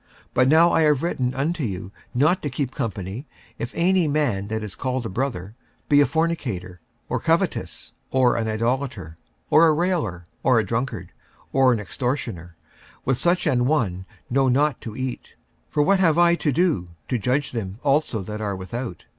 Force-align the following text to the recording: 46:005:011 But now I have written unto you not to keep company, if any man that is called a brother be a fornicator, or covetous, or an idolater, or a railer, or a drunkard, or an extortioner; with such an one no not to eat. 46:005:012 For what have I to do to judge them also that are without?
46:005:011 0.33 0.33
But 0.33 0.47
now 0.47 0.71
I 0.71 0.81
have 0.81 1.03
written 1.03 1.33
unto 1.35 1.63
you 1.63 1.91
not 2.15 2.41
to 2.41 2.49
keep 2.49 2.71
company, 2.73 3.27
if 3.59 3.71
any 3.75 4.07
man 4.07 4.47
that 4.47 4.63
is 4.63 4.73
called 4.73 5.05
a 5.05 5.09
brother 5.09 5.53
be 5.89 6.01
a 6.01 6.07
fornicator, 6.07 6.81
or 7.07 7.19
covetous, 7.19 7.91
or 8.09 8.35
an 8.35 8.47
idolater, 8.47 9.15
or 9.51 9.67
a 9.67 9.73
railer, 9.73 10.25
or 10.41 10.57
a 10.57 10.65
drunkard, 10.65 11.11
or 11.53 11.71
an 11.71 11.79
extortioner; 11.79 12.55
with 13.05 13.19
such 13.19 13.45
an 13.45 13.65
one 13.67 14.07
no 14.27 14.47
not 14.47 14.81
to 14.81 14.95
eat. 14.95 15.35
46:005:012 15.67 15.73
For 15.75 15.83
what 15.83 15.99
have 15.99 16.17
I 16.17 16.33
to 16.33 16.51
do 16.51 16.89
to 17.07 17.19
judge 17.19 17.51
them 17.51 17.77
also 17.83 18.23
that 18.23 18.41
are 18.41 18.55
without? 18.55 19.05